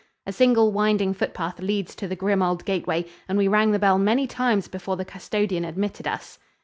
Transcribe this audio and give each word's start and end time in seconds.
A 0.25 0.31
single 0.33 0.71
winding 0.71 1.13
footpath 1.13 1.59
leads 1.59 1.93
to 1.93 2.07
the 2.07 2.15
grim 2.15 2.41
old 2.41 2.65
gateway, 2.65 3.05
and 3.29 3.37
we 3.37 3.47
rang 3.47 3.69
the 3.69 3.77
bell 3.77 3.99
many 3.99 4.25
times 4.25 4.67
before 4.67 4.97
the 4.97 5.05
custodian 5.05 5.63
admitted 5.63 6.07
us. 6.07 6.39